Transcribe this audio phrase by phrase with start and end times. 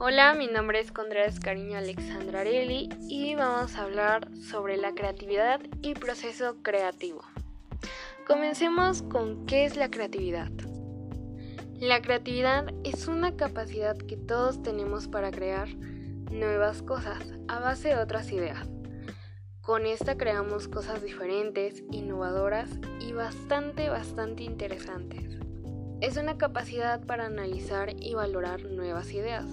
[0.00, 5.60] Hola, mi nombre es Contreras Cariño Alexandra Areli y vamos a hablar sobre la creatividad
[5.82, 7.22] y proceso creativo.
[8.24, 10.52] Comencemos con qué es la creatividad.
[11.80, 15.66] La creatividad es una capacidad que todos tenemos para crear
[16.30, 17.18] nuevas cosas
[17.48, 18.68] a base de otras ideas.
[19.62, 22.70] Con esta creamos cosas diferentes, innovadoras
[23.00, 25.47] y bastante, bastante interesantes.
[26.00, 29.44] Es una capacidad para analizar y valorar nuevas ideas,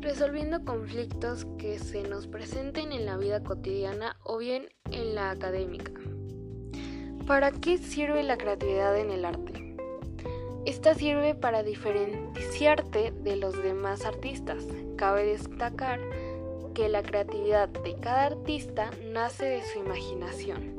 [0.00, 5.92] resolviendo conflictos que se nos presenten en la vida cotidiana o bien en la académica.
[7.26, 9.76] ¿Para qué sirve la creatividad en el arte?
[10.66, 14.64] Esta sirve para diferenciarte de los demás artistas.
[14.96, 15.98] Cabe destacar
[16.74, 20.76] que la creatividad de cada artista nace de su imaginación.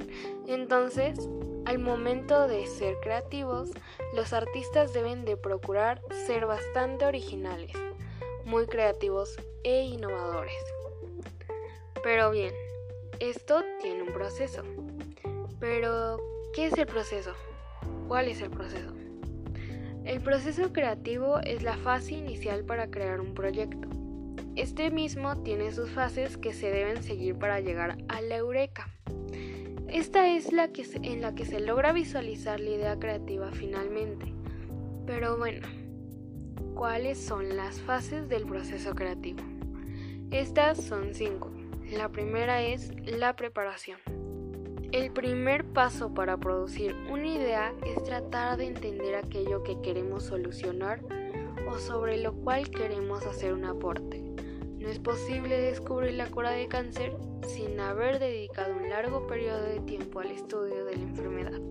[0.47, 1.29] Entonces,
[1.65, 3.71] al momento de ser creativos,
[4.13, 7.71] los artistas deben de procurar ser bastante originales,
[8.45, 10.53] muy creativos e innovadores.
[12.03, 12.53] Pero bien,
[13.19, 14.63] esto tiene un proceso.
[15.59, 16.17] Pero,
[16.53, 17.33] ¿qué es el proceso?
[18.07, 18.91] ¿Cuál es el proceso?
[20.03, 23.87] El proceso creativo es la fase inicial para crear un proyecto.
[24.57, 28.89] Este mismo tiene sus fases que se deben seguir para llegar a la eureka.
[29.93, 34.33] Esta es la que en la que se logra visualizar la idea creativa finalmente.
[35.05, 35.67] Pero bueno,
[36.73, 39.43] ¿cuáles son las fases del proceso creativo?
[40.31, 41.51] Estas son cinco.
[41.91, 43.99] La primera es la preparación.
[44.91, 51.01] El primer paso para producir una idea es tratar de entender aquello que queremos solucionar
[51.69, 54.32] o sobre lo cual queremos hacer un aporte.
[54.83, 57.15] No es posible descubrir la cura de cáncer
[57.47, 61.61] sin haber dedicado un largo periodo de tiempo al estudio de la enfermedad.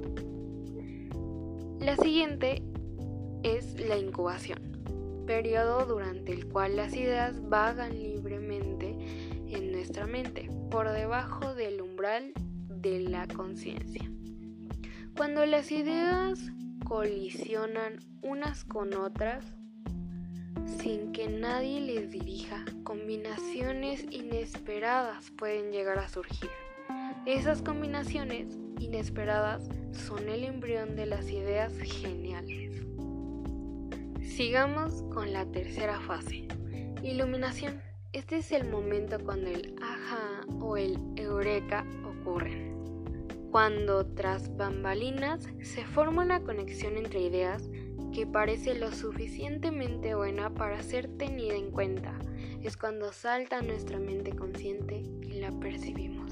[1.78, 2.62] La siguiente
[3.42, 8.96] es la incubación, periodo durante el cual las ideas vagan libremente
[9.46, 12.32] en nuestra mente, por debajo del umbral
[12.68, 14.10] de la conciencia.
[15.14, 16.40] Cuando las ideas
[16.86, 19.44] colisionan unas con otras,
[20.66, 26.50] sin que nadie les dirija, combinaciones inesperadas pueden llegar a surgir.
[27.26, 32.82] Esas combinaciones inesperadas son el embrión de las ideas geniales.
[34.22, 36.48] Sigamos con la tercera fase,
[37.02, 37.80] iluminación.
[38.12, 42.72] Este es el momento cuando el ajá o el eureka ocurren.
[43.50, 47.68] Cuando tras bambalinas se forma una conexión entre ideas
[48.12, 52.18] que parece lo suficientemente buena para ser tenida en cuenta,
[52.62, 56.30] es cuando salta a nuestra mente consciente y la percibimos.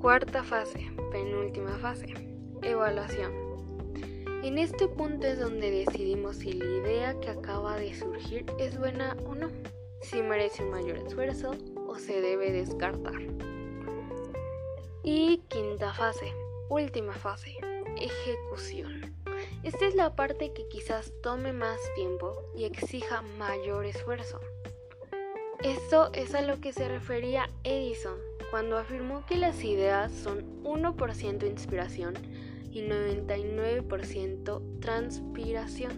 [0.00, 2.12] Cuarta fase, penúltima fase,
[2.62, 3.32] evaluación.
[4.42, 9.16] En este punto es donde decidimos si la idea que acaba de surgir es buena
[9.26, 9.50] o no,
[10.00, 11.52] si merece un mayor esfuerzo
[11.86, 13.20] o se debe descartar.
[15.02, 16.32] Y quinta fase,
[16.68, 17.56] última fase,
[17.98, 19.19] ejecución.
[19.62, 24.40] Esta es la parte que quizás tome más tiempo y exija mayor esfuerzo.
[25.62, 28.16] Esto es a lo que se refería Edison
[28.50, 32.14] cuando afirmó que las ideas son 1% inspiración
[32.72, 35.92] y 99% transpiración.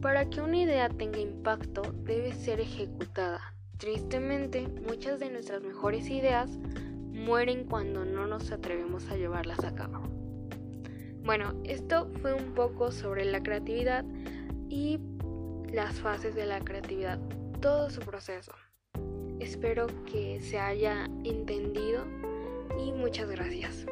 [0.00, 3.52] Para que una idea tenga impacto debe ser ejecutada.
[3.76, 6.50] Tristemente, muchas de nuestras mejores ideas
[7.12, 10.15] mueren cuando no nos atrevemos a llevarlas a cabo.
[11.26, 14.04] Bueno, esto fue un poco sobre la creatividad
[14.68, 15.00] y
[15.72, 17.18] las fases de la creatividad,
[17.60, 18.52] todo su proceso.
[19.40, 22.04] Espero que se haya entendido
[22.78, 23.86] y muchas gracias.